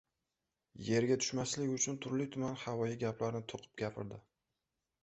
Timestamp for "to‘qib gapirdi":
3.55-4.25